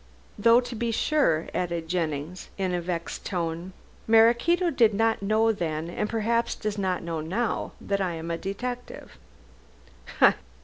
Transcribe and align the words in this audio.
Though 0.35 0.61
to 0.61 0.73
be 0.73 0.89
sure," 0.89 1.47
added 1.53 1.87
Jennings 1.87 2.49
in 2.57 2.73
a 2.73 2.81
vexed 2.81 3.23
tone, 3.23 3.71
"Maraquito 4.07 4.71
did 4.71 4.95
not 4.95 5.21
know 5.21 5.51
then, 5.51 5.91
and 5.91 6.09
perhaps 6.09 6.55
does 6.55 6.79
not 6.79 7.03
know 7.03 7.21
now, 7.21 7.73
that 7.79 8.01
I 8.01 8.13
am 8.15 8.31
a 8.31 8.37
detective." 8.39 9.19